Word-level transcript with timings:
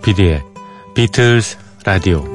조피디의 0.00 0.42
비틀스 0.94 1.58
라디오 1.84 2.29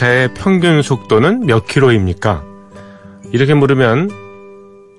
자동차의 0.00 0.34
평균 0.34 0.80
속도는 0.80 1.46
몇 1.46 1.66
킬로입니까? 1.66 2.42
이렇게 3.32 3.52
물으면 3.52 4.10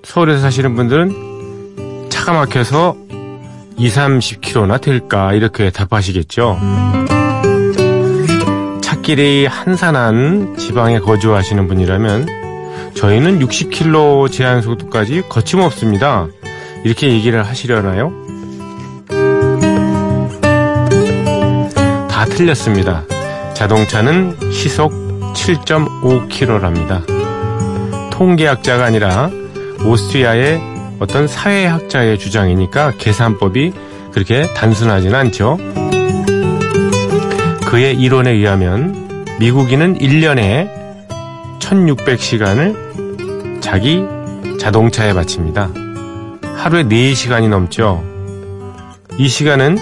서울에서 0.04 0.42
사시는 0.42 0.76
분들은 0.76 2.10
차가 2.10 2.34
막혀서 2.34 2.96
2, 3.78 3.90
30킬로나 3.90 4.80
될까 4.80 5.34
이렇게 5.34 5.72
답하시겠죠. 5.72 6.60
차길이 8.82 9.48
한산한 9.48 10.58
지방에 10.58 11.00
거주하시는 11.00 11.68
분이라면 11.68 12.94
저희는 12.94 13.40
60킬로 13.40 14.32
제한 14.32 14.62
속도까지 14.62 15.24
거침없습니다. 15.28 16.28
이렇게 16.86 17.10
얘기를 17.10 17.44
하시려나요? 17.44 18.14
다 22.08 22.26
틀렸습니다. 22.26 23.04
자동차는 23.62 24.52
시속 24.52 24.92
7.5km랍니다. 25.36 27.06
통계학자가 28.10 28.86
아니라 28.86 29.30
오스트리아의 29.86 30.60
어떤 30.98 31.28
사회학자의 31.28 32.18
주장이니까 32.18 32.94
계산법이 32.98 33.72
그렇게 34.14 34.52
단순하지는 34.56 35.14
않죠. 35.14 35.60
그의 37.68 38.02
이론에 38.02 38.32
의하면 38.32 39.28
미국인은 39.40 40.00
1년에 40.00 40.68
1600시간을 41.60 43.62
자기 43.62 44.04
자동차에 44.60 45.14
바칩니다. 45.14 45.70
하루에 46.56 46.86
4시간이 46.86 47.48
넘죠. 47.48 48.04
이 49.20 49.28
시간은 49.28 49.78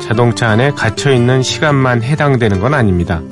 자동차 0.00 0.48
안에 0.48 0.72
갇혀있는 0.72 1.42
시간만 1.42 2.02
해당되는 2.02 2.60
건 2.60 2.74
아닙니다. 2.74 3.22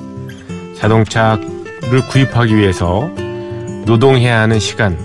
자동차를 0.76 2.06
구입하기 2.08 2.56
위해서 2.56 3.10
노동해야 3.84 4.40
하는 4.40 4.58
시간, 4.58 4.96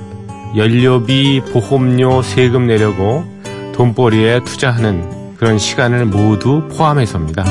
연료비, 0.56 1.42
보험료, 1.52 2.22
세금 2.22 2.68
내려고 2.68 3.26
돈벌이에 3.74 4.44
투자하는 4.44 5.36
그런 5.38 5.58
시간을 5.58 6.06
모두 6.06 6.68
포함해서입니다. 6.70 7.44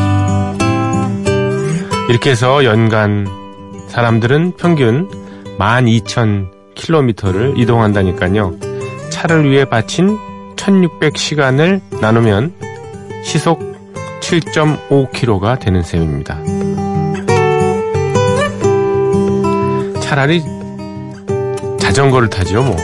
이렇게 2.08 2.30
해서 2.30 2.64
연간 2.64 3.26
사람들은 3.88 4.52
평균 4.56 5.08
12,000km를 5.58 7.58
이동한다니까요. 7.58 8.54
차를 9.10 9.50
위해 9.50 9.64
바친 9.64 10.16
1600시간을 10.56 11.80
나누면 12.00 12.52
시속 13.24 13.71
7.5km가 14.22 15.58
되는 15.58 15.82
셈입니다. 15.82 16.38
차라리 20.00 20.42
자전거를 21.78 22.30
타지요, 22.30 22.62
뭐. 22.62 22.76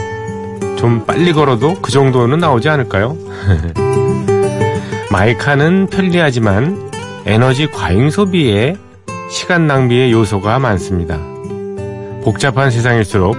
좀 0.76 1.04
빨리 1.06 1.32
걸어도 1.32 1.74
그 1.80 1.90
정도는 1.90 2.38
나오지 2.38 2.68
않을까요? 2.68 3.16
마이카는 5.10 5.86
편리하지만 5.86 6.90
에너지 7.24 7.66
과잉 7.66 8.10
소비에 8.10 8.76
시간 9.30 9.66
낭비의 9.66 10.12
요소가 10.12 10.58
많습니다. 10.58 11.18
복잡한 12.22 12.70
세상일수록 12.70 13.36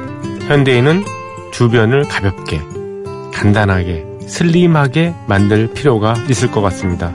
현대인은 0.48 1.04
주변을 1.52 2.04
가볍게, 2.08 2.60
간단하게, 3.34 4.06
슬림하게 4.28 5.14
만들 5.28 5.68
필요가 5.74 6.14
있을 6.30 6.52
것 6.52 6.62
같습니다. 6.62 7.14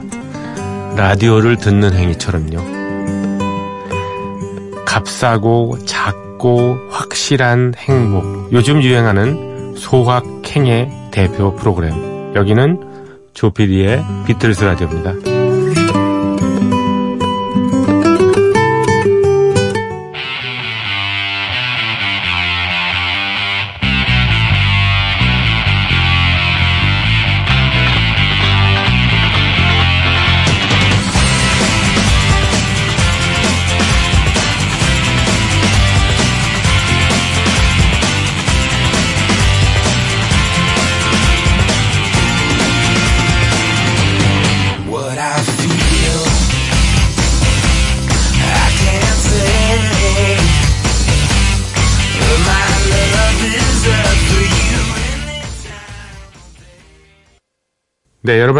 라디오를 0.95 1.57
듣는 1.57 1.93
행위처럼요. 1.93 2.57
값싸고 4.85 5.77
작고 5.85 6.77
확실한 6.89 7.73
행복. 7.77 8.53
요즘 8.53 8.81
유행하는 8.81 9.75
소확행의 9.75 10.89
대표 11.11 11.53
프로그램. 11.55 12.33
여기는 12.35 12.79
조피디의 13.33 14.03
비틀스 14.25 14.63
라디오입니다. 14.63 15.34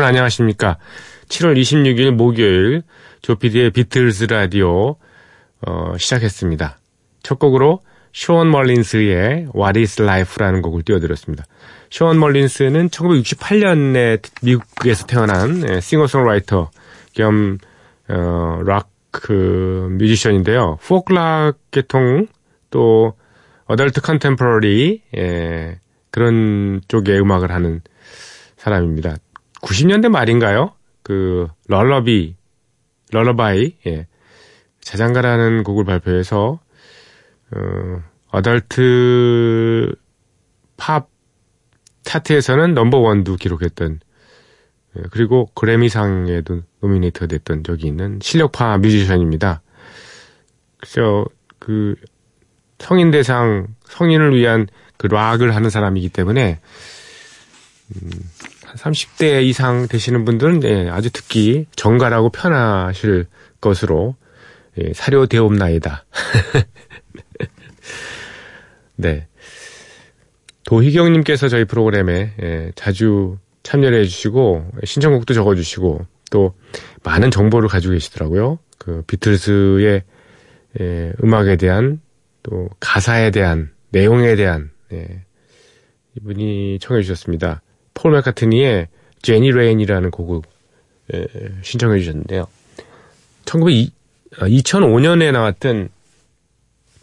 안녕하십니까. 0.06 0.78
7월 1.30 1.60
26일 1.60 2.12
목요일 2.12 2.84
조피디의 3.22 3.72
비틀즈 3.72 4.26
라디오 4.26 4.98
어, 5.66 5.98
시작했습니다. 5.98 6.78
첫 7.24 7.40
곡으로 7.40 7.80
숀 8.14 8.50
멀린스의 8.50 9.48
What 9.56 9.80
is 9.80 10.02
Life라는 10.02 10.62
곡을 10.62 10.84
띄워드렸습니다. 10.84 11.44
숀 11.90 12.20
멀린스는 12.20 12.90
1968년에 12.90 14.22
미국에서 14.42 15.06
태어난 15.06 15.68
예, 15.70 15.82
싱어송라이터 15.82 16.70
겸 17.14 17.58
어, 18.08 18.62
락 18.64 18.90
그, 19.12 19.88
뮤지션인데요. 19.98 20.78
포크락 20.86 21.58
계통 21.72 22.28
또 22.70 23.14
adult 23.66 24.02
contemporary 24.02 25.02
예, 25.18 25.80
그런 26.12 26.82
쪽의 26.88 27.20
음악을 27.20 27.52
하는 27.52 27.82
사람입니다. 28.58 29.16
90년대 29.66 30.10
말인가요? 30.10 30.74
그 31.02 31.48
Lullaby 31.68 32.36
Lullaby 33.12 33.76
예. 33.88 34.08
자장가라는 34.82 35.64
곡을 35.64 35.86
발표해서 35.86 36.60
어 37.52 38.04
adult 38.30 39.96
팝 40.78 41.10
차트에서는 42.04 42.76
number 42.76 43.00
one도 43.00 43.36
기록했던 43.38 44.00
예, 44.98 45.02
그리고 45.10 45.50
그래미상에도 45.56 46.62
노미네이트가 46.82 47.26
됐던 47.26 47.64
적이 47.64 47.88
있는 47.88 48.20
실력파 48.22 48.78
뮤지션입니다. 48.78 49.62
그래서 50.78 51.26
그 51.58 51.96
성인 52.78 53.10
대상 53.10 53.68
성인을 53.86 54.36
위한 54.36 54.68
그 54.98 55.08
락을 55.08 55.56
하는 55.56 55.72
사람이기 55.72 56.10
때문에 56.10 56.60
음, 57.96 58.10
30대 58.76 59.44
이상 59.44 59.88
되시는 59.88 60.26
분들은 60.26 60.64
예, 60.64 60.90
아주 60.90 61.12
듣기 61.12 61.66
정갈하고 61.76 62.30
편하실 62.30 63.28
것으로 63.62 64.16
예, 64.78 64.94
사료되옵나이다. 64.94 66.06
네. 68.98 69.28
도희경님께서 70.66 71.48
저희 71.48 71.66
프로그램에 71.66 72.34
예, 72.42 72.72
자주 72.76 73.38
참여를 73.64 74.02
해주시고 74.02 74.72
신청곡도 74.84 75.34
적어주시고 75.34 76.06
또 76.32 76.54
많은 77.04 77.32
정보를 77.32 77.70
가지고 77.70 77.94
계시더라고요. 77.94 78.60
그 78.78 79.04
비틀스의 79.08 80.04
예, 80.80 81.14
음악에 81.24 81.56
대한 81.56 82.02
또 82.44 82.70
가사에 82.80 83.32
대한 83.32 83.72
내용에 83.90 84.36
대한 84.36 84.72
예, 84.92 85.24
이분이 86.18 86.80
청해 86.80 87.02
주셨습니다. 87.02 87.62
폴 87.96 88.12
맥카트니의 88.12 88.88
Jenny 89.24 89.52
Wren이라는 89.52 90.12
곡을 90.12 90.42
예, 91.14 91.28
신청해 91.64 92.00
주셨는데요. 92.00 92.46
1902, 93.46 93.92
2005년에 94.32 95.30
아, 95.30 95.32
나왔던 95.32 95.90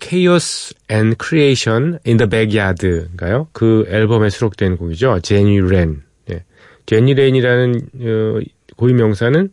Chaos 0.00 0.74
and 0.90 1.16
Creation 1.20 1.98
in 2.06 2.18
the 2.18 2.28
Backyard인가요? 2.28 3.48
그 3.52 3.84
앨범에 3.88 4.30
수록된 4.30 4.76
곡이죠. 4.76 5.20
Jenny 5.20 5.60
Wren. 5.60 6.02
예. 6.30 6.44
제니 6.86 7.14
렌이라는 7.14 7.74
어, 8.00 8.40
고유 8.76 8.94
명사는 8.94 9.50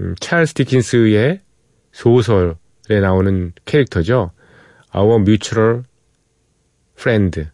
음, 0.00 0.14
찰스 0.20 0.54
디킨스의 0.54 1.40
소설에 1.92 3.00
나오는 3.00 3.52
캐릭터죠. 3.64 4.32
Our 4.94 5.20
Mutual 5.20 5.82
Friend. 6.98 7.48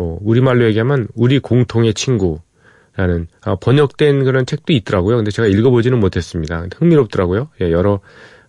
뭐 0.00 0.18
우리말로 0.22 0.64
얘기하면 0.64 1.08
우리 1.14 1.38
공통의 1.40 1.92
친구라는 1.92 3.28
아, 3.42 3.56
번역된 3.56 4.24
그런 4.24 4.46
책도 4.46 4.72
있더라고요. 4.72 5.16
근데 5.16 5.30
제가 5.30 5.46
읽어보지는 5.46 6.00
못했습니다. 6.00 6.64
흥미롭더라고요. 6.74 7.50
예, 7.60 7.70
여러 7.70 8.00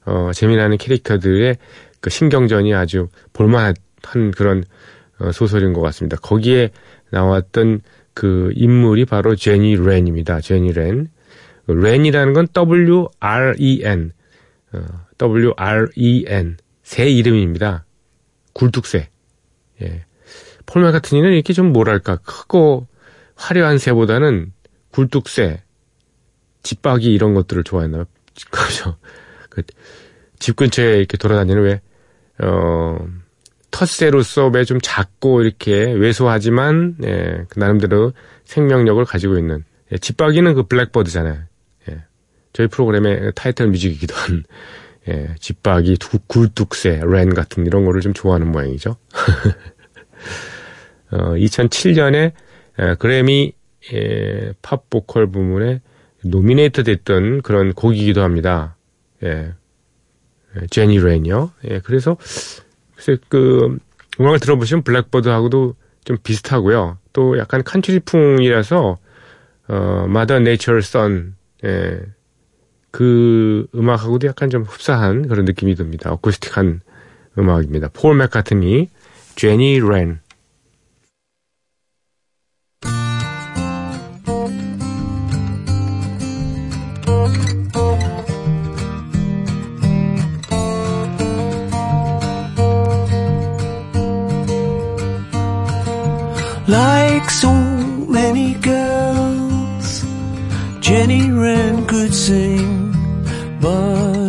어, 0.05 0.31
재미나는 0.33 0.77
캐릭터들의 0.77 1.57
그 1.99 2.09
신경전이 2.09 2.73
아주 2.73 3.09
볼만한 3.33 3.73
그런 4.37 4.63
어, 5.19 5.33
소설인 5.33 5.73
것 5.73 5.81
같습니다. 5.81 6.15
거기에 6.15 6.69
나왔던 7.09 7.81
그 8.13 8.53
인물이 8.55 9.03
바로 9.03 9.35
제니 9.35 9.75
렌입니다. 9.75 10.39
제니 10.39 10.71
렌. 10.71 11.09
렌이라는 11.67 12.31
건 12.31 12.47
W-R-E-N. 12.53 14.13
어, 14.71 14.79
W-R-E-N. 15.17 16.57
새 16.81 17.09
이름입니다. 17.09 17.83
굴뚝새. 18.53 19.09
예. 19.81 20.05
폴 20.71 20.83
마카트니는 20.83 21.33
이렇게 21.33 21.51
좀 21.51 21.73
뭐랄까, 21.73 22.15
크고 22.23 22.87
화려한 23.35 23.77
새보다는 23.77 24.53
굴뚝새, 24.91 25.61
집박이 26.63 27.11
이런 27.11 27.33
것들을 27.33 27.65
좋아했나요? 27.65 28.05
그죠. 28.49 28.95
그, 29.49 29.63
집 30.39 30.55
근처에 30.55 30.97
이렇게 30.97 31.17
돌아다니는 31.17 31.61
왜, 31.61 31.81
어, 32.39 33.05
텃새로서 33.71 34.47
왜 34.47 34.63
좀 34.63 34.79
작고 34.81 35.41
이렇게 35.41 35.91
왜소하지만, 35.91 36.95
예, 37.03 37.45
그 37.49 37.59
나름대로 37.59 38.13
생명력을 38.45 39.03
가지고 39.03 39.37
있는, 39.37 39.65
예, 39.91 39.97
집박이는 39.97 40.53
그 40.53 40.63
블랙버드잖아요. 40.63 41.43
예. 41.89 42.03
저희 42.53 42.67
프로그램의 42.67 43.33
타이틀 43.35 43.67
뮤직이기도 43.67 44.15
한, 44.15 44.43
예, 45.09 45.35
집박이, 45.37 45.97
두, 45.97 46.17
굴뚝새, 46.27 47.01
렌 47.05 47.33
같은 47.33 47.65
이런 47.65 47.83
거를 47.83 47.99
좀 47.99 48.13
좋아하는 48.13 48.49
모양이죠. 48.53 48.95
어, 51.11 51.33
2007년에 51.35 52.31
에, 52.79 52.95
그래미 52.95 53.53
예, 53.93 54.53
팝 54.61 54.89
보컬 54.89 55.31
부문에 55.31 55.81
노미네이트 56.23 56.83
됐던 56.83 57.41
그런 57.41 57.73
곡이기도 57.73 58.21
합니다. 58.21 58.75
예. 59.23 59.53
Jenny 60.69 60.99
Wren이요. 60.99 61.51
예, 61.69 61.79
그래서 61.79 62.17
글쎄 62.95 63.17
그 63.29 63.77
음악을 64.19 64.39
들어보시면 64.39 64.83
Blackbird하고도 64.83 65.75
좀 66.03 66.17
비슷하고요. 66.23 66.97
또 67.13 67.37
약간 67.37 67.63
컨트리풍이라서 67.63 68.97
어 69.67 70.05
Mother 70.07 70.39
Nature's 70.39 70.79
Son 70.81 71.35
예. 71.63 72.01
그 72.91 73.67
음악하고도 73.73 74.27
약간 74.27 74.49
좀 74.49 74.63
흡사한 74.63 75.27
그런 75.27 75.45
느낌이 75.45 75.75
듭니다. 75.75 76.11
어쿠스틱한 76.11 76.81
음악입니다. 77.37 77.89
폴 77.93 78.15
맥카트니, 78.17 78.89
Jenny 79.35 79.79
Wren. 79.79 80.19
Like 96.71 97.29
so 97.29 97.51
many 97.53 98.53
girls, 98.53 100.05
Jenny 100.79 101.29
Wren 101.29 101.85
could 101.85 102.13
sing, 102.13 102.95
but 103.59 104.20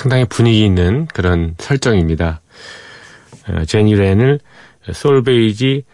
상당히 0.00 0.24
분위기 0.24 0.64
있는 0.64 1.04
그런 1.08 1.56
설정입니다. 1.58 2.40
어, 3.48 3.64
제니 3.66 3.94
렌을 3.94 4.40
솔베이지 4.90 5.84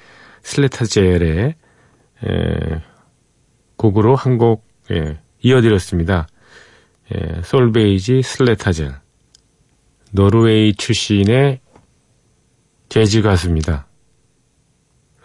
슬레타젤의 0.42 1.56
곡으로 3.74 4.14
한곡 4.14 4.64
예, 4.92 5.18
이어드렸습니다. 5.40 6.28
예, 7.12 7.42
솔베이지 7.42 8.22
슬레타젤 8.22 8.94
노르웨이 10.12 10.72
출신의 10.74 11.58
재즈 12.88 13.22
가수입니다. 13.22 13.88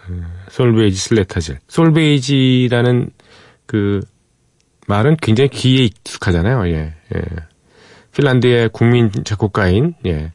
어, 0.09 0.23
솔베이지 0.49 0.97
슬레타젤 0.97 1.59
솔베이지라는 1.67 3.11
그 3.67 3.99
말은 4.87 5.17
굉장히 5.21 5.49
귀에 5.49 5.83
익숙하잖아요. 5.83 6.67
예, 6.69 6.95
예. 7.15 7.50
핀란드의 8.15 8.69
국민 8.69 9.11
작곡가인 9.23 9.95
예, 10.05 10.31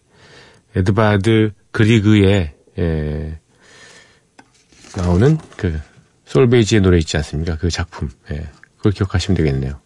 에드바드 0.75 1.53
그리그의 1.73 2.53
예, 2.79 3.39
나오는 4.97 5.39
그 5.57 5.79
솔베이지의 6.25 6.81
노래 6.81 6.99
있지 6.99 7.17
않습니까? 7.19 7.57
그 7.57 7.71
작품. 7.71 8.09
예, 8.31 8.47
그걸 8.77 8.93
기억하시면 8.93 9.37
되겠네요. 9.37 9.79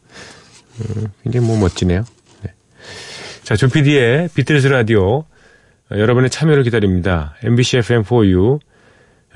음, 0.80 1.06
굉장히 1.22 1.46
뭐 1.46 1.58
멋지네요. 1.58 2.04
네. 2.42 2.54
자, 3.42 3.56
조피디의 3.56 4.30
비틀스 4.34 4.68
라디오 4.68 5.18
어, 5.18 5.24
여러분의 5.90 6.30
참여를 6.30 6.62
기다립니다. 6.62 7.34
MBC 7.42 7.78
FM4U 7.80 8.60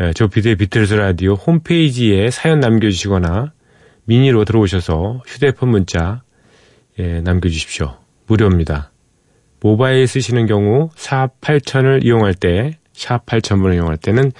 예, 0.01 0.13
조피디의 0.13 0.57
비틀스 0.57 0.95
라디오 0.95 1.35
홈페이지에 1.35 2.31
사연 2.31 2.61
남겨주시거나 2.61 3.53
미니로 4.05 4.45
들어오셔서 4.45 5.23
휴대폰 5.27 5.71
문자 5.71 6.23
예, 6.99 7.21
남겨주십시오. 7.21 8.04
무료입니다. 8.27 8.91
모바일 9.61 10.07
쓰시는 10.07 10.47
경우 10.47 10.91
샵 10.95 11.41
8000을 11.41 12.05
이용할 12.05 12.35
때, 12.35 12.79
샵 12.93 13.25
8000번을 13.27 13.75
이용할 13.75 13.97
때는 13.97 14.33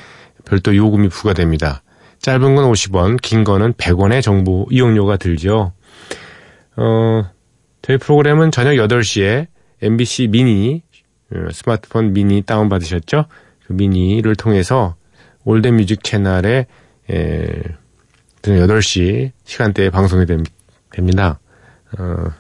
별도 0.45 0.77
요금이 0.77 1.09
부과됩니다. 1.09 1.83
짧은 2.19 2.55
건 2.55 2.71
50원, 2.71 3.21
긴 3.21 3.45
거는 3.45 3.75
100원의 3.75 4.23
정보 4.23 4.67
이용료가 4.71 5.17
들죠. 5.17 5.73
어, 6.77 7.23
저희 7.83 7.99
프로그램은 7.99 8.51
저녁 8.51 8.73
8시에 8.73 9.47
MBC 9.83 10.29
미니, 10.29 10.83
어, 11.33 11.49
스마트폰 11.53 12.13
미니 12.13 12.43
다운받으셨죠? 12.43 13.27
그 13.67 13.73
미니를 13.73 14.37
통해서 14.37 14.97
old 15.45 15.69
music 15.69 16.03
채널에 16.03 16.67
에, 17.11 17.63
8시 18.43 19.33
시간대에 19.45 19.91
방송이 19.91 20.27
됩니다. 20.91 21.41
어, 21.99 22.31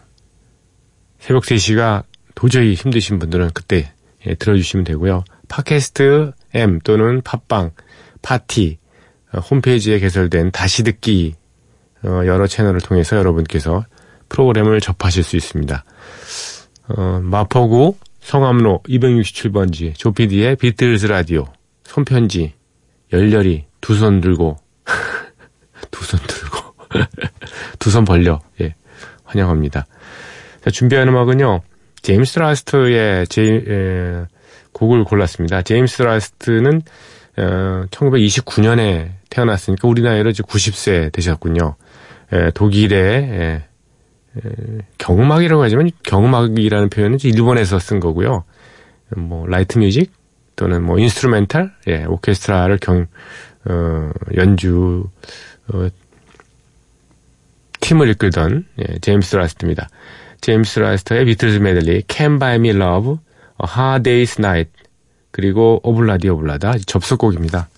새벽 1.24 1.44
3시가 1.44 2.04
도저히 2.34 2.74
힘드신 2.74 3.18
분들은 3.18 3.52
그때 3.54 3.90
예, 4.26 4.34
들어주시면 4.34 4.84
되고요. 4.84 5.24
팟캐스트 5.48 6.32
M 6.52 6.80
또는 6.80 7.22
팟빵, 7.22 7.70
파티, 8.20 8.76
어, 9.32 9.38
홈페이지에 9.38 10.00
개설된 10.00 10.50
다시 10.50 10.82
듣기 10.82 11.34
어, 12.04 12.08
여러 12.26 12.46
채널을 12.46 12.82
통해서 12.82 13.16
여러분께서 13.16 13.86
프로그램을 14.28 14.82
접하실 14.82 15.22
수 15.22 15.36
있습니다. 15.36 15.82
어, 16.88 17.20
마포구 17.22 17.96
성암로 18.20 18.82
267번지 18.86 19.96
조피디의 19.96 20.56
비틀즈 20.56 21.06
라디오 21.06 21.46
손편지 21.84 22.52
열렬히 23.14 23.64
두 23.80 23.94
손 23.94 24.20
들고 24.20 24.58
두 25.90 26.04
손 26.04 26.20
들고 26.26 26.74
두 27.80 27.88
손 27.88 28.04
벌려 28.04 28.42
예 28.60 28.74
환영합니다. 29.24 29.86
자, 30.64 30.70
준비한 30.70 31.08
음악은요 31.08 31.60
제임스 32.00 32.38
라스트의 32.38 33.26
제, 33.26 33.42
에, 33.42 34.24
곡을 34.72 35.04
골랐습니다. 35.04 35.60
제임스 35.60 36.02
라스트는 36.02 36.80
어, 37.36 37.84
1929년에 37.90 39.10
태어났으니까 39.28 39.86
우리 39.86 40.00
나이로 40.00 40.30
이제 40.30 40.42
90세 40.42 41.12
되셨군요. 41.12 41.76
에, 42.32 42.50
독일의 42.52 42.98
에, 42.98 43.62
경음악이라고 44.96 45.62
하지만 45.62 45.90
경음악이라는 46.02 46.88
표현은 46.88 47.18
일본에서 47.22 47.78
쓴 47.78 48.00
거고요. 48.00 48.44
뭐 49.18 49.46
light 49.46 49.78
music 49.78 50.12
또는 50.56 50.82
뭐 50.82 50.98
instrumental, 50.98 51.74
예, 51.88 52.04
오케스트라를 52.04 52.78
경 52.78 53.06
어, 53.66 54.10
연주 54.34 55.04
어, 55.68 55.88
팀을 57.80 58.08
이끌던 58.08 58.64
예, 58.78 58.98
제임스 59.00 59.36
라스트입니다. 59.36 59.90
제임스 60.44 60.80
라스트의 60.80 61.24
비틀즈 61.24 61.56
메들리 61.56 62.02
Can 62.06 62.38
Buy 62.38 62.56
Me 62.56 62.68
Love, 62.68 63.16
A 63.62 63.66
Hard 63.74 64.10
Day's 64.10 64.38
Night 64.38 64.70
그리고 65.30 65.80
Ob-La-Di 65.82 66.28
Ob-La-Da 66.28 66.74
접속곡입니다. 66.84 67.68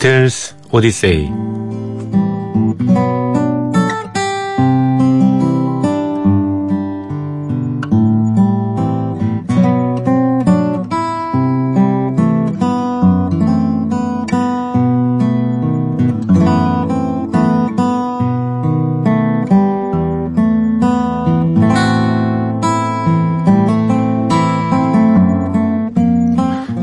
비틀스 0.00 0.54
오디세이 0.72 1.28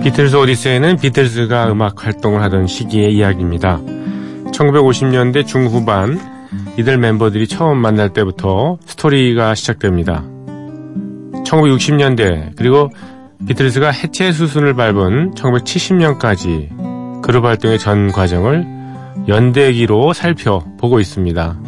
비틀스 0.07 0.37
오디세이는 0.37 0.95
비틀스가 0.99 1.69
음악 1.69 2.05
활동을 2.05 2.41
하던 2.43 2.65
시기의 2.65 3.13
이야기입니다. 3.13 3.81
1950년대 4.53 5.45
중후반 5.45 6.17
이들 6.77 6.97
멤버들이 6.97 7.45
처음 7.45 7.79
만날 7.79 8.13
때부터 8.13 8.77
스토리가 8.85 9.53
시작됩니다. 9.53 10.23
1960년대 11.43 12.53
그리고 12.55 12.89
비틀스가 13.49 13.91
해체 13.91 14.31
수순을 14.31 14.75
밟은 14.75 15.33
1970년까지 15.33 17.21
그룹 17.21 17.43
활동의 17.43 17.77
전 17.77 18.09
과정을 18.13 18.65
연대기로 19.27 20.13
살펴보고 20.13 21.01
있습니다. 21.01 21.59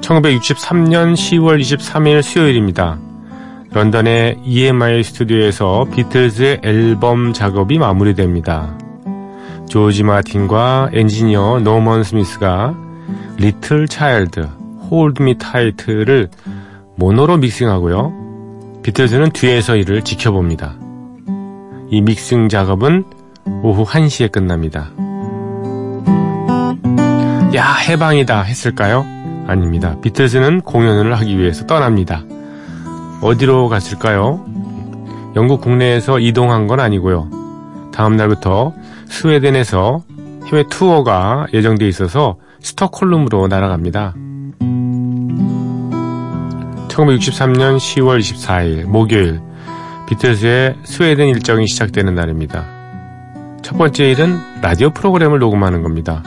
1963년 0.00 1.12
10월 1.12 1.60
23일 1.60 2.22
수요일입니다. 2.22 3.09
런던의 3.72 4.40
EMI 4.44 5.04
스튜디오에서 5.04 5.86
비틀즈의 5.94 6.60
앨범 6.64 7.32
작업이 7.32 7.78
마무리됩니다. 7.78 8.76
조지 9.68 10.02
마틴과 10.02 10.90
엔지니어 10.92 11.60
노먼 11.62 12.02
스미스가 12.02 12.74
Little 13.36 13.86
Child, 13.86 14.40
Hold 14.90 15.22
Me 15.22 15.38
Tight를 15.38 16.28
모노로 16.96 17.36
믹싱하고요. 17.36 18.80
비틀즈는 18.82 19.30
뒤에서 19.30 19.76
이를 19.76 20.02
지켜봅니다. 20.02 20.74
이 21.90 22.00
믹싱 22.00 22.48
작업은 22.48 23.04
오후 23.62 23.84
1시에 23.84 24.32
끝납니다. 24.32 24.90
야, 27.54 27.74
해방이다 27.88 28.42
했을까요? 28.42 29.06
아닙니다. 29.46 29.96
비틀즈는 30.02 30.62
공연을 30.62 31.14
하기 31.18 31.38
위해서 31.38 31.66
떠납니다. 31.66 32.24
어디로 33.22 33.68
갔을까요? 33.68 34.44
영국 35.36 35.60
국내에서 35.60 36.18
이동한 36.18 36.66
건 36.66 36.80
아니고요. 36.80 37.28
다음 37.92 38.16
날부터 38.16 38.72
스웨덴에서 39.08 40.02
해외 40.46 40.64
투어가 40.68 41.46
예정돼 41.52 41.86
있어서 41.88 42.36
스톡홀름으로 42.60 43.48
날아갑니다. 43.48 44.14
1963년 46.88 47.76
10월 47.76 48.18
24일 48.18 48.84
목요일 48.84 49.40
비틀즈의 50.08 50.76
스웨덴 50.84 51.28
일정이 51.28 51.66
시작되는 51.68 52.14
날입니다. 52.14 52.66
첫 53.62 53.76
번째 53.78 54.10
일은 54.10 54.40
라디오 54.60 54.90
프로그램을 54.90 55.38
녹음하는 55.38 55.82
겁니다. 55.82 56.22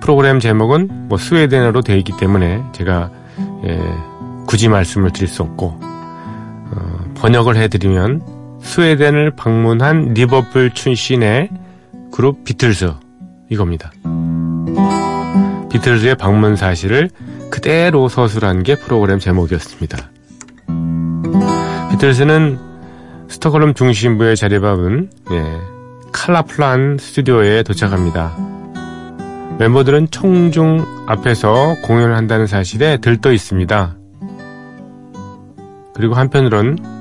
프로그램 0.00 0.40
제목은 0.40 1.08
뭐 1.08 1.16
스웨덴어로 1.16 1.82
되어 1.82 1.96
있기 1.96 2.12
때문에 2.18 2.62
제가 2.72 3.10
예, 3.64 3.80
굳이 4.46 4.68
말씀을 4.68 5.12
드릴 5.12 5.28
수 5.28 5.42
없고 5.42 5.97
번역을 7.20 7.56
해드리면 7.56 8.22
스웨덴을 8.62 9.32
방문한 9.32 10.14
리버풀 10.14 10.72
출신의 10.72 11.50
그룹 12.12 12.44
비틀즈 12.44 12.92
이겁니다. 13.50 13.92
비틀즈의 15.70 16.16
방문 16.16 16.56
사실을 16.56 17.10
그대로 17.50 18.08
서술한 18.08 18.62
게 18.62 18.74
프로그램 18.74 19.18
제목이었습니다. 19.18 20.10
비틀즈는 21.90 22.58
스톡홀름 23.28 23.74
중심부에 23.74 24.34
자리 24.34 24.60
잡은 24.60 25.10
예, 25.30 25.60
칼라플란 26.12 26.98
스튜디오에 26.98 27.62
도착합니다. 27.62 28.36
멤버들은 29.58 30.10
청중 30.10 31.04
앞에서 31.06 31.76
공연을 31.82 32.16
한다는 32.16 32.46
사실에 32.46 32.98
들떠 32.98 33.32
있습니다. 33.32 33.96
그리고 35.94 36.14
한편으론 36.14 36.97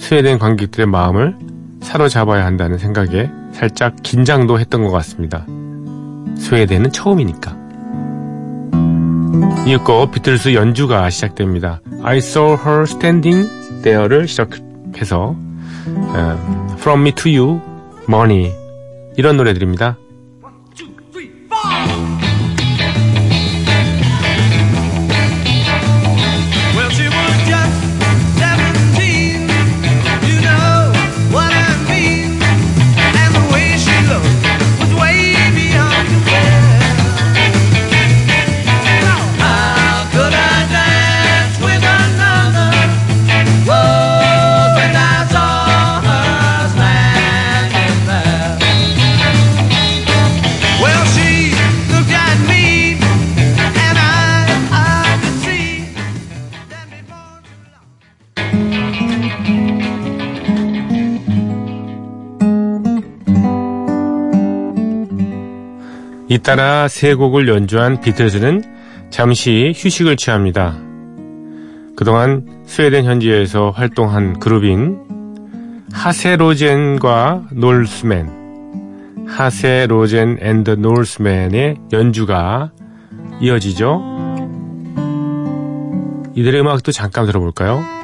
스웨덴 0.00 0.38
관객들의 0.38 0.86
마음을 0.86 1.36
사로잡아야 1.82 2.44
한다는 2.44 2.78
생각에 2.78 3.30
살짝 3.52 3.96
긴장도 4.02 4.58
했던 4.58 4.82
것 4.82 4.90
같습니다. 4.90 5.46
스웨덴은 6.36 6.90
처음이니까. 6.90 7.56
이윽고 9.66 10.10
비틀스 10.10 10.54
연주가 10.54 11.08
시작됩니다. 11.10 11.80
I 12.02 12.16
saw 12.18 12.56
her 12.56 12.82
standing 12.84 13.48
there를 13.82 14.26
시작해서 14.26 15.36
uh, 15.86 16.74
From 16.78 17.02
me 17.02 17.12
to 17.12 17.30
you, 17.30 17.60
money 18.08 18.52
이런 19.16 19.36
노래들입니다. 19.36 19.98
잇따라 66.40 66.88
세 66.88 67.12
곡을 67.12 67.48
연주한 67.48 68.00
비틀즈는 68.00 69.10
잠시 69.10 69.74
휴식을 69.76 70.16
취합니다. 70.16 70.74
그동안 71.96 72.46
스웨덴 72.64 73.04
현지에서 73.04 73.68
활동한 73.68 74.38
그룹인 74.38 75.00
하세로젠과 75.92 77.48
놀스맨, 77.52 79.26
하세로젠 79.28 80.38
and 80.40 80.70
놀스맨의 80.78 81.76
연주가 81.92 82.70
이어지죠. 83.42 84.02
이들의 86.34 86.58
음악도 86.62 86.90
잠깐 86.90 87.26
들어볼까요? 87.26 87.99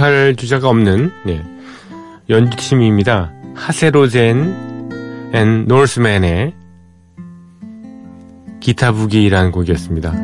보컬 0.00 0.34
주자가 0.34 0.70
없는 0.70 1.12
네, 1.26 1.44
연주팀입니다. 2.30 3.34
하세로젠 3.54 5.30
and 5.34 5.66
Norsemen의 5.66 6.54
Guitar 8.60 8.92
Boogie라는 8.92 9.50
곡이었습니다. 9.52 10.14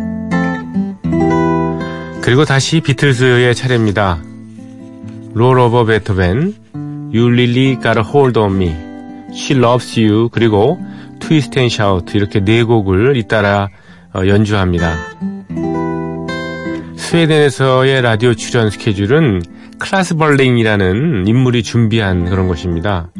그리고 2.22 2.46
다시 2.46 2.80
비틀즈의 2.80 3.54
차례입니다. 3.54 4.22
Roll 5.34 5.58
Over 5.58 5.84
Beethoven, 5.84 6.54
You 7.12 7.26
Really 7.26 7.78
Gotta 7.78 8.02
Hold 8.02 8.38
On 8.38 8.54
Me, 8.54 8.74
She 9.34 9.60
Loves 9.60 10.00
You, 10.00 10.30
그리고 10.30 10.78
Twist 11.20 11.58
and 11.58 11.74
Shout 11.74 12.16
이렇게 12.16 12.40
네 12.40 12.62
곡을 12.62 13.18
잇따라 13.18 13.68
어, 14.14 14.26
연주합니다. 14.26 14.94
스웨덴에서의 16.96 18.00
라디오 18.00 18.32
출연 18.32 18.70
스케줄은 18.70 19.55
클라스 19.78 20.16
벌링이라는 20.16 21.26
인물이 21.26 21.62
준비한 21.62 22.24
그런 22.28 22.48
것입니다. 22.48 23.10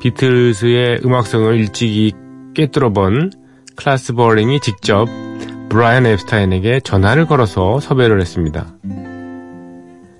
비틀스의 0.00 1.00
음악성을 1.04 1.54
일찍이 1.56 2.12
꿰뚫어본 2.54 3.32
클라스 3.76 4.14
벌링이 4.14 4.60
직접 4.60 5.08
브라이언 5.68 6.06
앱스타인에게 6.06 6.80
전화를 6.80 7.26
걸어서 7.26 7.80
섭외를 7.80 8.20
했습니다. 8.20 8.66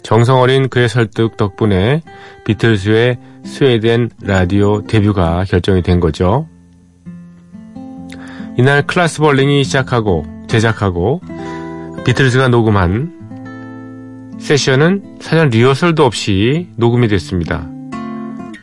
정성어린 0.03 0.69
그의 0.69 0.89
설득 0.89 1.37
덕분에 1.37 2.03
비틀스의 2.45 3.19
스웨덴 3.45 4.11
라디오 4.23 4.83
데뷔가 4.83 5.45
결정이 5.45 5.83
된 5.83 6.01
거죠. 6.01 6.49
이날 8.57 8.87
클라스 8.87 9.21
벌링이 9.21 9.63
시작하고 9.65 10.25
제작하고 10.49 11.21
비틀즈가 12.05 12.49
녹음한 12.49 13.18
세션은 14.39 15.19
사전 15.21 15.51
리허설도 15.51 16.05
없이 16.05 16.69
녹음이 16.77 17.09
됐습니다. 17.09 17.69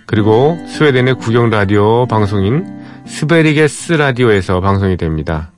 그리고 0.05 0.57
스웨덴의 0.67 1.15
국영 1.15 1.49
라디오 1.49 2.05
방송인 2.07 2.65
스베리게스 3.05 3.93
라디오에서 3.93 4.61
방송이 4.61 4.97
됩니다. 4.97 5.51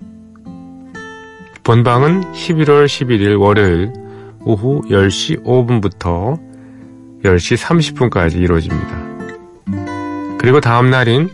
본방은 1.63 2.33
11월 2.33 2.85
11일 2.85 3.39
월요일 3.39 3.91
오후 4.43 4.81
10시 4.89 5.43
5분부터 5.43 6.39
10시 7.23 7.57
30분까지 7.57 8.35
이루어집니다. 8.35 9.07
그리고 10.37 10.61
다음 10.61 10.89
날인 10.89 11.29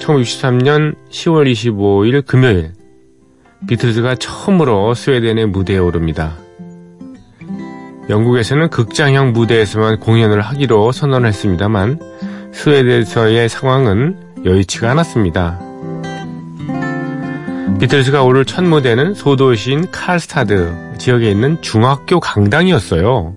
1963년 0.00 0.94
10월 1.10 1.50
25일 1.50 2.26
금요일 2.26 2.72
비틀즈가 3.66 4.16
처음으로 4.16 4.94
스웨덴의 4.94 5.46
무대에 5.46 5.78
오릅니다. 5.78 6.36
영국에서는 8.10 8.68
극장형 8.70 9.32
무대에서만 9.32 10.00
공연을 10.00 10.40
하기로 10.40 10.90
선언을 10.90 11.28
했습니다만 11.28 12.00
스웨덴에서의 12.52 13.48
상황은 13.48 14.16
여의치가 14.44 14.90
않았습니다. 14.90 15.60
비틀즈가 17.78 18.24
오를 18.24 18.44
첫 18.44 18.64
무대는 18.64 19.14
소도시인 19.14 19.90
칼스타드 19.92 20.96
지역에 20.98 21.30
있는 21.30 21.62
중학교 21.62 22.18
강당이었어요. 22.20 23.36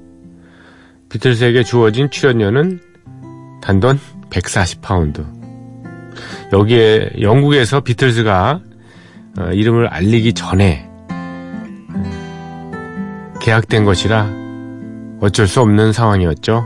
비틀즈에게 1.10 1.64
주어진 1.64 2.10
출연료는 2.10 2.80
단돈 3.62 4.00
140파운드. 4.32 5.24
여기에 6.52 7.12
영국에서 7.22 7.80
비틀즈가 7.80 8.60
어, 9.40 9.50
이름을 9.52 9.88
알리기 9.88 10.34
전에 10.34 10.90
계약된 13.40 13.86
것이라 13.86 14.43
어쩔 15.24 15.48
수 15.48 15.62
없는 15.62 15.94
상황이었죠. 15.94 16.66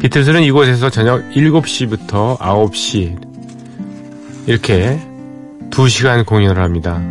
비틀스는 0.00 0.42
이곳에서 0.42 0.90
저녁 0.90 1.22
7시부터 1.30 2.36
9시 2.36 4.46
이렇게 4.46 5.00
2시간 5.70 6.26
공연을 6.26 6.62
합니다. 6.62 7.02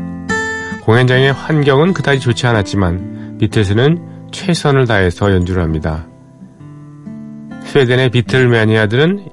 공연장의 0.84 1.34
환경은 1.34 1.94
그다지 1.94 2.20
좋지 2.20 2.46
않았지만 2.46 3.38
비틀스는 3.40 4.30
최선을 4.32 4.86
다해서 4.86 5.32
연주를 5.32 5.64
합니다. 5.64 6.06
스웨덴의 7.64 8.12
비틀 8.12 8.48
매니아들은 8.48 9.28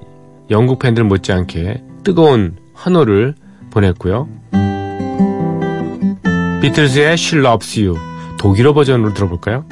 영국 0.49 0.79
팬들 0.79 1.03
못지않게 1.03 1.83
뜨거운 2.03 2.57
환호를 2.73 3.35
보냈고요. 3.69 4.27
비틀즈의 6.61 7.13
She 7.13 7.45
Loves 7.45 7.79
You 7.79 7.99
독일어 8.39 8.73
버전으로 8.73 9.13
들어볼까요? 9.13 9.63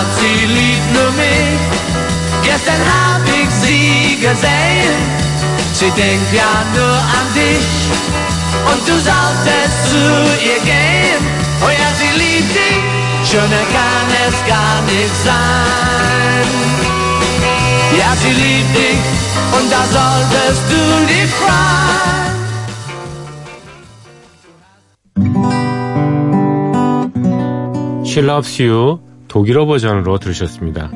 Du 0.00 0.06
glaubst, 0.06 0.20
sie 0.20 0.46
liebt 0.46 0.92
nur 0.94 1.10
mich. 1.12 1.60
Gestern 2.42 2.80
hab 2.80 3.22
ich 3.26 3.50
sie 3.50 4.16
gesehen. 4.16 4.98
Sie 5.74 5.90
denkt 5.90 6.32
ja 6.32 6.64
nur 6.74 6.96
an 7.18 7.26
dich. 7.34 7.90
Und 8.72 8.88
du 8.88 8.92
solltest 8.92 9.90
zu 9.90 10.04
ihr 10.42 10.60
gehen. 10.64 11.22
Oh 11.60 11.68
ja, 11.68 11.92
sie 11.98 12.12
liebt 12.18 12.54
dich. 12.54 12.82
Schöner 13.30 13.64
kann 13.76 14.08
es 14.26 14.36
gar 14.48 14.80
nicht 14.82 15.16
sein. 15.22 16.46
Ja, 17.98 18.10
sie 18.16 18.32
liebt 18.32 18.74
dich. 18.76 19.04
Und 19.52 19.70
da 19.70 19.82
solltest 19.96 20.62
du 20.70 20.82
nicht 21.12 21.32
freuen. 21.34 22.30
She 28.06 28.20
Loves 28.20 28.56
You 28.56 29.09
독일어 29.30 29.64
버전으로 29.64 30.18
들으셨습니다. 30.18 30.90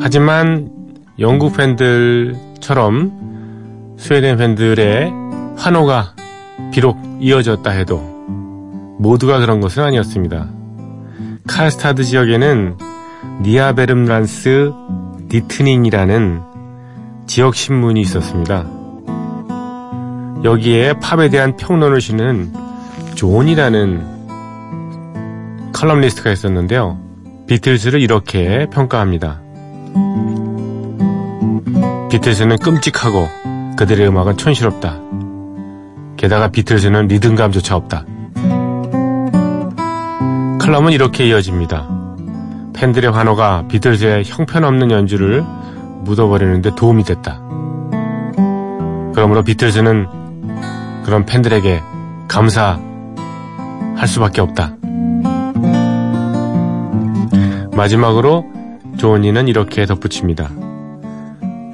하지만 0.00 0.70
영국 1.18 1.56
팬들처럼 1.56 3.12
스웨덴 3.96 4.36
팬들의 4.36 5.10
환호가 5.56 6.14
비록 6.70 6.98
이어졌다 7.18 7.70
해도 7.70 7.96
모두가 8.98 9.40
그런 9.40 9.62
것은 9.62 9.82
아니었습니다. 9.84 10.50
칼스타드 11.46 12.04
지역에는 12.04 12.76
니아베름란스 13.42 14.70
디트닝이라는 15.30 16.42
지역 17.26 17.54
신문이 17.54 18.02
있었습니다. 18.02 18.77
여기에 20.44 20.94
팝에 21.00 21.28
대한 21.30 21.56
평론을 21.56 22.00
쓰는 22.00 22.52
존이라는 23.16 24.18
컬럼리스트가 25.72 26.30
있었는데요. 26.30 26.98
비틀즈를 27.48 28.00
이렇게 28.00 28.66
평가합니다. 28.70 29.40
비틀즈는 32.10 32.58
끔찍하고 32.58 33.28
그들의 33.76 34.06
음악은 34.08 34.36
촌스럽다. 34.36 35.00
게다가 36.16 36.48
비틀즈는 36.48 37.08
리듬감조차 37.08 37.76
없다. 37.76 38.04
칼럼은 40.60 40.92
이렇게 40.92 41.26
이어집니다. 41.28 41.88
팬들의 42.74 43.10
환호가 43.10 43.64
비틀즈의 43.68 44.24
형편없는 44.24 44.90
연주를 44.90 45.44
묻어버리는데 46.04 46.74
도움이 46.76 47.04
됐다. 47.04 47.40
그러므로 49.14 49.42
비틀즈는 49.42 50.17
그런 51.08 51.24
팬들에게 51.24 51.80
감사할 52.28 52.76
수밖에 54.06 54.42
없다. 54.42 54.76
마지막으로 57.72 58.44
조언니는 58.98 59.48
이렇게 59.48 59.86
덧붙입니다. 59.86 60.50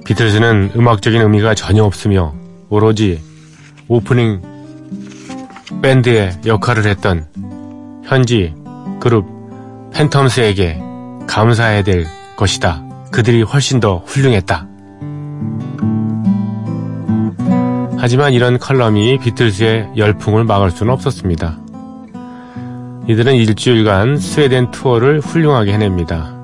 비틀즈는 0.04 0.70
음악적인 0.76 1.20
의미가 1.20 1.56
전혀 1.56 1.82
없으며 1.82 2.32
오로지 2.68 3.20
오프닝 3.88 4.40
밴드의 5.82 6.38
역할을 6.46 6.86
했던 6.86 7.26
현지 8.04 8.54
그룹 9.00 9.26
팬텀스에게 9.94 11.26
감사해야 11.26 11.82
될 11.82 12.06
것이다. 12.36 12.84
그들이 13.10 13.42
훨씬 13.42 13.80
더 13.80 13.96
훌륭했다. 14.06 14.68
하지만 18.04 18.34
이런 18.34 18.58
컬럼이 18.58 19.16
비틀즈의 19.16 19.92
열풍을 19.96 20.44
막을 20.44 20.70
수는 20.70 20.92
없었습니다. 20.92 21.58
이들은 23.08 23.34
일주일간 23.34 24.18
스웨덴 24.18 24.70
투어를 24.70 25.20
훌륭하게 25.20 25.72
해냅니다. 25.72 26.36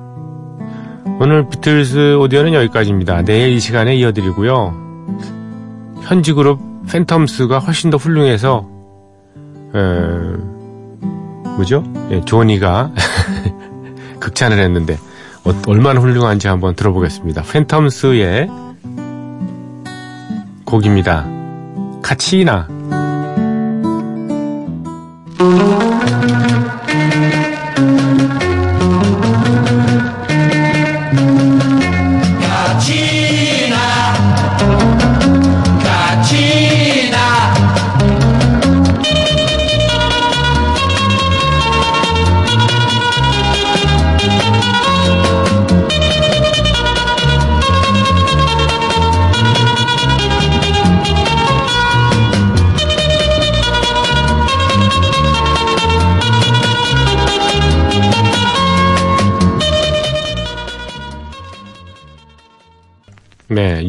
오늘 1.19 1.47
비틀즈 1.47 2.15
오디오는 2.17 2.55
여기까지입니다. 2.55 3.21
내일 3.21 3.49
이 3.49 3.59
시간에 3.59 3.95
이어드리고요. 3.95 4.73
현지 6.01 6.33
그룹 6.33 6.59
팬텀스가 6.87 7.63
훨씬 7.63 7.91
더 7.91 7.97
훌륭해서 7.97 8.67
에... 9.75 9.79
뭐죠? 11.57 11.83
예, 12.09 12.21
조니가 12.25 12.91
극찬을 14.19 14.57
했는데 14.57 14.97
어, 15.43 15.53
얼마나 15.67 16.01
훌륭한지 16.01 16.47
한번 16.47 16.73
들어보겠습니다. 16.73 17.43
팬텀스의 17.43 18.49
곡입니다. 20.65 21.40
카치나 22.01 22.67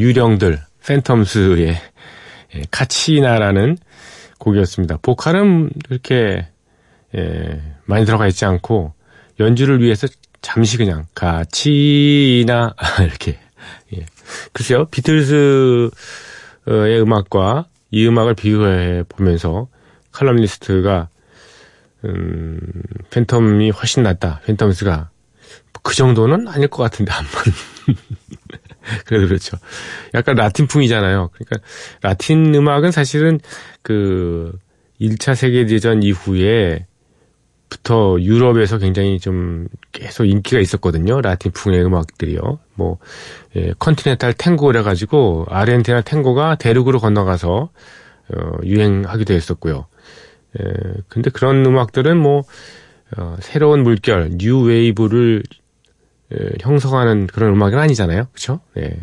유령들, 0.03 0.61
팬텀스의 0.85 1.77
예, 2.55 2.63
카치나라는 2.71 3.79
곡이었습니다. 4.39 4.99
보컬은 5.01 5.71
그렇게 5.89 6.49
예, 7.15 7.63
많이 7.85 8.05
들어가 8.05 8.27
있지 8.27 8.45
않고 8.45 8.95
연주를 9.39 9.81
위해서 9.81 10.09
잠시 10.41 10.77
그냥 10.77 11.07
카치나 11.15 12.75
이렇게 13.01 13.39
예. 13.97 14.05
글쎄요 14.53 14.87
비틀즈의 14.87 15.91
음악과 16.67 17.67
이 17.91 18.07
음악을 18.07 18.35
비교해 18.35 19.05
보면서 19.09 19.69
칼럼리스트가 20.11 21.09
음, 22.05 22.59
팬텀이 23.11 23.73
훨씬 23.73 24.03
낫다. 24.03 24.41
팬텀스가 24.47 25.09
그 25.83 25.95
정도는 25.95 26.49
아닐 26.49 26.69
것 26.69 26.83
같은데 26.83 27.13
한번 27.13 27.43
그래도 29.07 29.27
그렇죠. 29.27 29.57
약간 30.15 30.37
라틴풍이잖아요. 30.37 31.31
그러니까 31.33 31.67
라틴 32.03 32.55
음악은 32.55 32.91
사실은 32.91 33.41
그 33.83 34.53
1차 35.01 35.35
세계대전 35.35 36.03
이후에 36.03 36.87
부터 37.73 38.19
유럽에서 38.21 38.77
굉장히 38.77 39.19
좀 39.19 39.67
계속 39.93 40.27
인기가 40.27 40.61
있었거든요. 40.61 41.23
라틴풍의 41.23 41.83
음악들이요. 41.83 42.59
뭐, 42.75 42.99
예, 43.57 43.73
Continental 43.79 44.35
탱고를 44.35 44.81
해가지고 44.81 45.47
아르헨티나 45.49 46.03
탱고가 46.03 46.57
대륙으로 46.57 46.99
건너가서 46.99 47.71
어, 48.29 48.51
유행하기도 48.63 49.33
했었고요. 49.33 49.87
예, 50.61 50.65
근데 51.09 51.31
그런 51.31 51.65
음악들은 51.65 52.19
뭐, 52.19 52.43
어, 53.17 53.37
새로운 53.41 53.83
물결, 53.85 54.33
뉴 54.37 54.61
웨이브를 54.61 55.43
예, 55.43 55.62
형성하는 56.61 57.27
그런 57.27 57.53
음악은 57.55 57.79
아니잖아요. 57.79 58.29
그쵸? 58.33 58.61
예. 58.77 59.01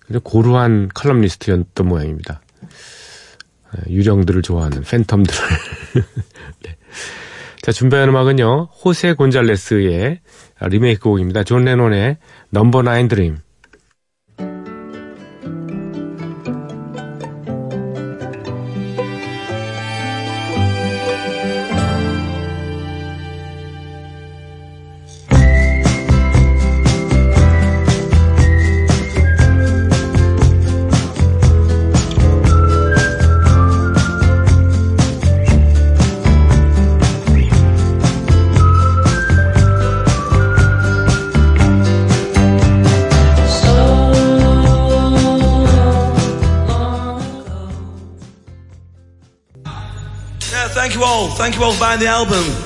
근데 0.00 0.20
고루한 0.22 0.90
컬럼리스트였던 0.94 1.88
모양입니다. 1.88 2.42
예, 3.76 3.92
유령들을 3.92 4.42
좋아하는 4.42 4.82
phantom들을. 4.82 5.34
네. 6.62 6.76
자, 7.62 7.72
준비한 7.72 8.08
음악은요, 8.10 8.68
호세 8.84 9.14
곤잘레스의 9.14 10.20
리메이크 10.60 11.02
곡입니다. 11.02 11.44
존 11.44 11.64
레논의 11.64 12.18
Number 12.50 12.82
Nine 12.82 13.08
Dream. 13.08 13.38
Thank 51.44 51.56
you 51.56 51.62
all 51.62 51.74
for 51.74 51.80
buying 51.80 52.00
the 52.00 52.06
album. 52.06 52.63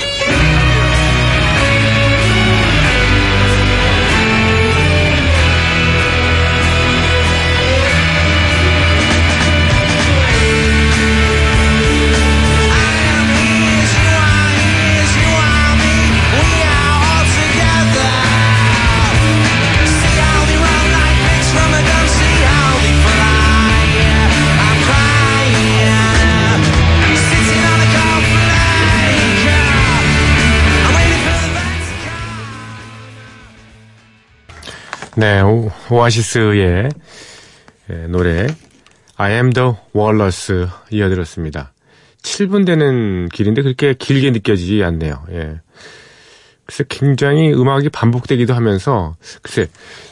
네, 35.18 35.40
오, 35.40 35.68
아시스의 35.90 36.90
예, 37.90 37.94
노래 38.06 38.46
I 39.16 39.32
am 39.32 39.52
the 39.52 39.72
Walrus 39.92 40.68
이어들었습니다. 40.92 41.72
7분 42.22 42.64
되는 42.64 43.28
길인데 43.28 43.62
그렇게 43.62 43.94
길게 43.94 44.30
느껴지지 44.30 44.84
않네요. 44.84 45.24
예. 45.32 45.60
글쎄 46.66 46.84
굉장히 46.88 47.52
음악이 47.52 47.88
반복되기도 47.88 48.54
하면서 48.54 49.16
글쎄 49.42 49.66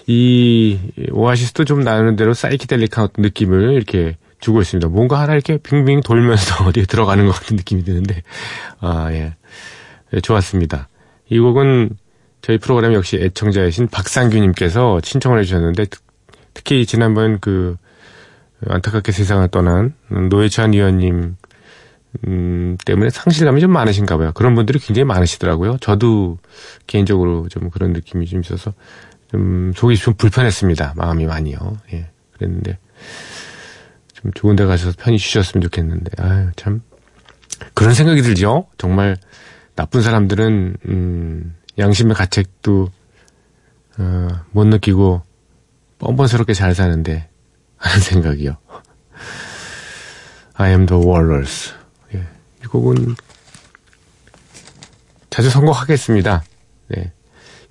이 0.09 0.77
오아시스도 1.13 1.65
좀 1.67 1.83
나누는 1.83 2.17
대로 2.17 2.35
사이키델릭한 2.35 3.11
느낌을 3.17 3.75
이렇게 3.75 4.17
주고 4.41 4.61
있습니다. 4.61 4.89
뭔가 4.89 5.21
하나 5.21 5.35
이렇게 5.35 5.57
빙빙 5.59 6.01
돌면서 6.01 6.65
어디에 6.67 6.85
들어가는 6.85 7.25
것 7.27 7.31
같은 7.31 7.55
느낌이 7.55 7.85
드는데 7.85 8.25
아 8.81 9.07
예. 9.13 9.37
예 10.15 10.21
좋았습니다. 10.21 10.89
이 11.29 11.39
곡은 11.39 11.91
저희 12.43 12.59
프로그램 12.59 12.93
역시 12.95 13.17
애청자이신 13.17 13.89
박상규님께서 13.89 15.01
신청을 15.03 15.41
해주셨는데 15.41 15.87
특히 16.55 16.87
지난번 16.87 17.41
그 17.41 17.77
안타깝게 18.67 19.13
세상을 19.13 19.47
떠난 19.49 19.95
노회찬 20.31 20.75
의원님 20.75 21.37
음, 22.27 22.77
때문에 22.85 23.11
상실감이 23.11 23.61
좀 23.61 23.73
많으신가 23.73 24.17
봐요. 24.17 24.33
그런 24.35 24.55
분들이 24.55 24.79
굉장히 24.79 25.05
많으시더라고요. 25.05 25.77
저도 25.81 26.39
개인적으로 26.87 27.49
좀 27.49 27.69
그런 27.69 27.93
느낌이 27.93 28.27
좀 28.27 28.41
있어서 28.41 28.73
좀 29.31 29.73
속이 29.75 29.97
좀 29.97 30.15
불편했습니다. 30.15 30.95
마음이 30.97 31.27
많이요. 31.27 31.59
예. 31.93 32.09
그랬는데 32.35 32.79
좀 34.15 34.33
좋은 34.33 34.57
데 34.57 34.65
가셔서 34.65 34.97
편히 34.99 35.19
쉬셨으면 35.19 35.63
좋겠는데 35.63 36.23
아유 36.23 36.49
참 36.57 36.81
그런 37.75 37.93
생각이 37.93 38.23
들죠. 38.23 38.67
정말 38.79 39.17
나쁜 39.75 40.01
사람들은 40.01 40.77
음, 40.89 41.55
양심의 41.79 42.15
가책도 42.15 42.91
어, 43.99 44.29
못 44.51 44.67
느끼고 44.67 45.23
뻔뻔스럽게 45.99 46.53
잘 46.55 46.75
사는데 46.75 47.29
하는 47.77 48.01
생각이요. 48.01 48.57
I 50.55 50.71
am 50.71 50.87
the 50.87 51.03
Warlords. 51.03 51.75
예, 52.15 52.27
이 52.63 52.67
곡은 52.67 53.15
자주 55.31 55.51
선곡하겠습니다. 55.51 56.45
네. 56.89 57.13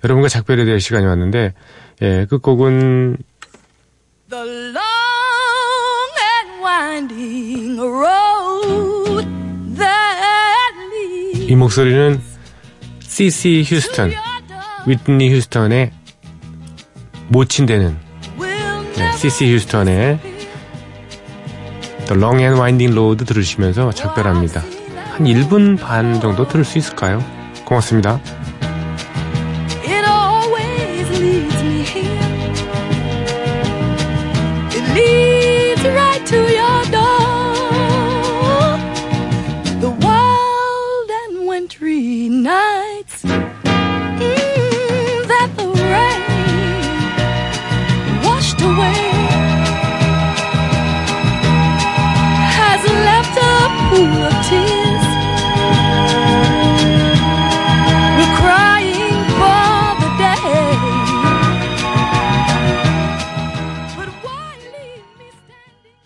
여러분과 0.04 0.28
작별에 0.28 0.64
대할 0.64 0.80
시간이 0.80 1.04
왔는데 1.06 1.54
예, 2.02 2.26
끝곡은 2.26 3.16
The 4.28 4.42
long 4.44 4.76
and 6.20 6.62
winding 6.62 7.80
road 7.80 9.26
that 9.76 10.74
leads 10.92 11.52
이 11.52 11.56
목소리는 11.56 12.20
C.C. 13.08 13.64
휴스턴, 13.66 14.12
위트니 14.86 15.32
휴스턴의 15.32 15.90
모친되는 17.28 17.96
네, 18.96 19.12
C.C. 19.16 19.54
휴스턴의 19.54 20.18
The 22.06 22.20
Long 22.20 22.40
and 22.42 22.60
Winding 22.60 22.94
Road 22.94 23.24
들으시면서 23.24 23.92
작별합니다. 23.92 24.62
한 25.12 25.24
1분 25.24 25.78
반 25.80 26.20
정도 26.20 26.46
들을 26.46 26.64
수 26.64 26.78
있을까요? 26.78 27.24
고맙습니다. 27.64 28.20